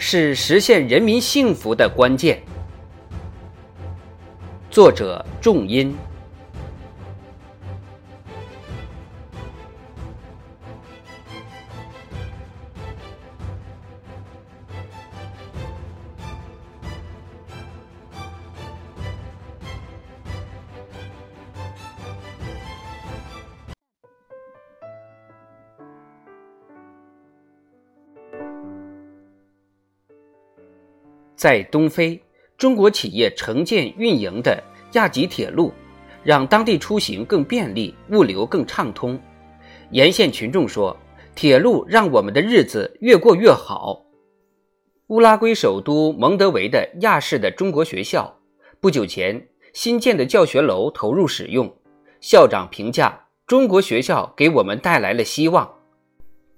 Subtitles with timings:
[0.00, 2.40] 是实现人民幸福的关键。
[4.70, 5.94] 作者：重音。
[31.38, 32.20] 在东非，
[32.56, 34.60] 中国企业承建运营的
[34.94, 35.72] 亚吉铁路，
[36.24, 39.16] 让当地出行更便利，物流更畅通。
[39.92, 40.96] 沿线群众说
[41.36, 44.04] ：“铁路让我们的日子越过越好。”
[45.06, 48.36] 乌拉圭首都蒙德维的亚式的中国学校，
[48.80, 51.72] 不久前新建的教学楼投入使用，
[52.20, 55.72] 校长评价：“中国学校给我们带来了希望。”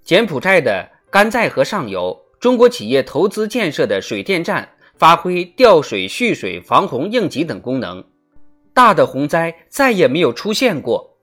[0.03, 2.19] 柬埔寨的甘寨河上游。
[2.41, 8.03] 中国企业投资建设的水电站发挥调水、蓄水、防洪、应急等功能，
[8.73, 11.19] 大的洪灾再也没有出现过。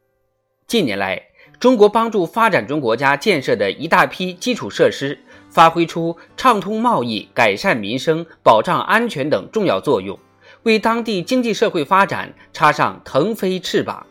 [0.68, 1.20] 近年来，
[1.60, 5.18] 中国帮助发展中国家建设的一大批基础设施，
[5.50, 10.20] 发挥出畅通贸易、改善民生、保障安全等重要作用，
[10.64, 14.06] 为当地经济社会发展插上腾飞翅膀。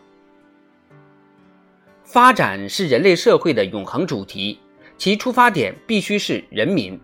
[2.03, 4.59] 发展是人类社会的永恒主题。
[4.97, 6.99] 其出发点必须是人民，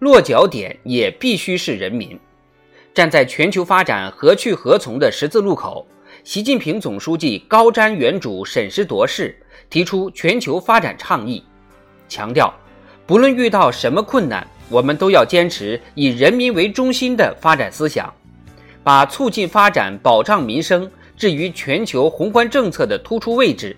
[0.00, 2.18] 落脚点也必须是人民。
[2.92, 5.86] 站在全球发展何去何从的十字路口，
[6.24, 9.36] 习近平总书记高瞻远瞩、审时度势，
[9.70, 11.44] 提出全球发展倡议，
[12.08, 12.52] 强调，
[13.06, 18.12] 不论遇到什么困难，我们都要坚持以人民为中心的发展思想，
[18.82, 23.76] 把促进发展、保障民生置于全球宏观政策的突出位置。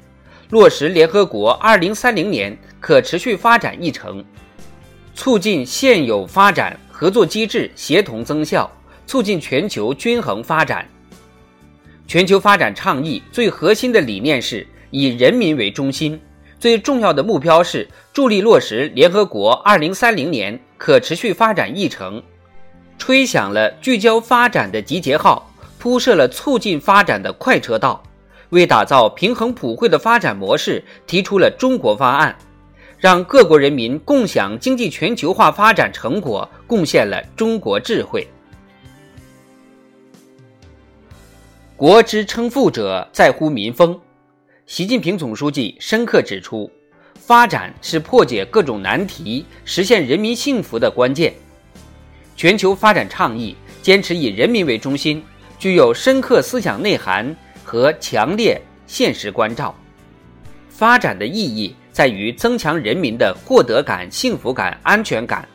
[0.50, 4.24] 落实联合国二零三零年可持续发展议程，
[5.14, 8.68] 促进现有发展合作机制协同增效，
[9.06, 10.84] 促进全球均衡发展。
[12.08, 16.20] 全球发展倡议最核心的理念是以人民为中心，
[16.58, 22.20] 最重要的目标是助力落实联合国二零三零年可持续发展议程，
[22.98, 28.02] 吹响了聚焦发展的集结号，铺设了促进发展的快车道。
[28.50, 32.36] 为打造平衡普惠的发展模式，提出了中国方案，
[32.98, 38.26] 让各国人民共享经济全球化发展成果，贡献了中国智慧。
[41.76, 43.98] 国之称富者，在乎民丰。
[44.66, 46.70] 习近平总书记深刻指出，
[47.14, 51.32] 发展是破解各种难题、实现人民幸福的关键。
[52.36, 55.22] 全球发展倡议坚持以人民为中心，
[55.58, 57.34] 具有深刻思想内涵。
[57.70, 59.72] 和强烈现实关照，
[60.68, 65.48] 发展的意义在于增强人民的获得感、幸福感、安全感，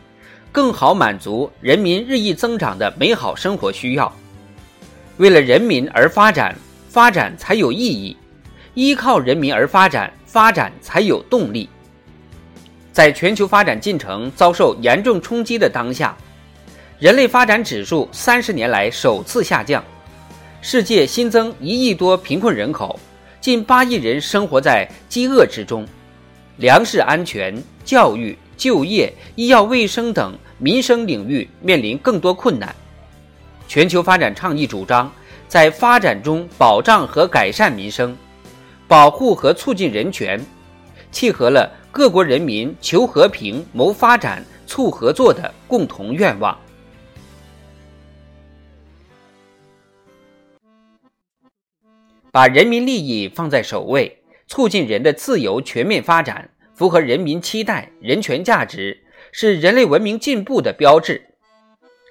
[0.49, 4.09] 更好满足人民日益增长的美好生活需要。
[5.17, 6.55] 为了人民而发展，
[6.87, 8.15] 发展才有意义；
[8.75, 11.67] 依靠人民而发展，发展才有动力。
[12.93, 16.15] 在全球发展进程遭受严重冲击的当下，
[16.97, 19.83] 人类发展指数三十年来首次下降。
[20.67, 22.99] 世界新增一亿多贫困人口，
[23.39, 25.85] 近八亿人生活在饥饿之中，
[26.57, 32.75] 粮食安全、教育、就业、医药卫生等民生领域面临更多困难。
[33.67, 35.13] 全球发展倡议主张
[35.47, 38.17] 在发展中保障和改善民生，
[38.87, 40.43] 保护和促进人权，
[41.11, 46.57] 契合了各国人民求和平、谋发展、促合作的共同愿望。
[52.35, 61.29] 把人民利益放在首位，促进人的自由全面发展，符合人民期待，人权价值是人类文明进步的标志。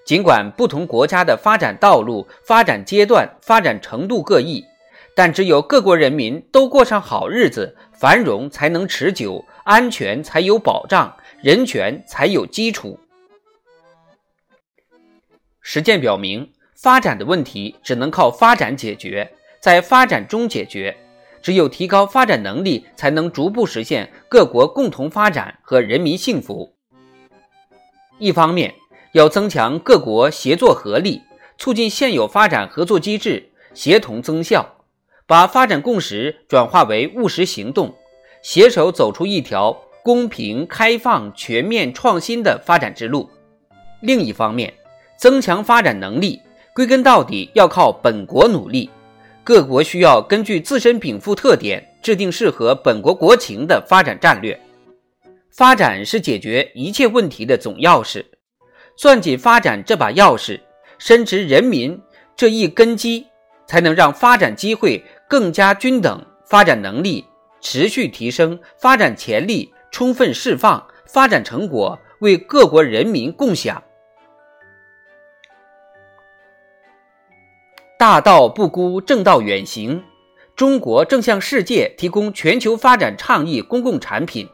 [0.07, 4.65] 尽管不同国家的发展道路、发展阶段、发展程度各异，
[5.15, 12.99] 但只有各国人民都过上好日子，繁荣才能持久，安全才有保障，人权才有基础。
[15.61, 19.31] 实践表明，发展的问题只能靠发展解决。
[19.65, 20.95] 在发展中解决，
[21.41, 26.75] 只有提高发展能力，才能逐步实现各国共同发展和人民幸福。
[28.19, 28.75] 一方面，
[29.13, 31.23] 要增强各国协作合力，
[31.57, 34.85] 促进现有发展合作机制协同增效，
[35.27, 37.95] 把发展共识转化为务实行动，
[38.43, 43.31] 携手走出一条公平、开放、全面、创新的发展之路。
[44.03, 44.75] 另一方面，
[45.17, 46.43] 增强发展能力，
[46.75, 48.91] 归根到底要靠本国努力。
[49.45, 54.59] 各国需要根据自身禀赋特点，制定适合本国国情的发展战略。
[55.51, 58.25] 发展是解决一切问题的总钥匙，
[58.97, 60.59] 攥紧发展这把钥匙，
[60.99, 62.01] 深植人民
[62.35, 63.27] 这一根基，
[63.67, 67.23] 才能让发展机会更加均等，发展能力
[67.61, 73.83] 持续提升，发展潜力充分释放，发展成果为各国人民共享。
[77.97, 80.03] 大道不孤，正道远行。
[80.57, 84.49] 中国正向世界提供全球发展倡议公共产品，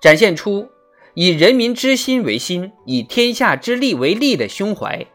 [0.00, 0.68] 展现出
[1.14, 5.06] 以人民之心为心，以天下之利为利的胸怀，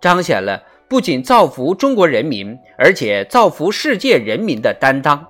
[0.00, 5.28] 彰显了不仅造福中国人民，而且造福世界人民的担当。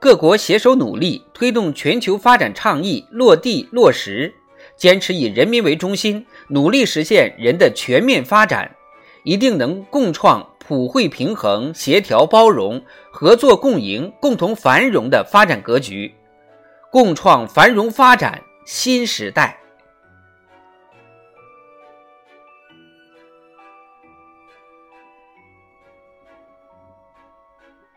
[0.00, 4.34] 各国携手努力，推动全球发展倡议落地落实，
[4.76, 8.74] 坚持以人民为中心，努力实现人的全面发展，
[9.22, 10.50] 一定能共创。
[10.66, 12.82] 普惠平衡、协调包容、
[13.12, 16.14] 合作共赢、共同繁荣的发展格局，
[16.90, 19.60] 共创繁荣发展新时代。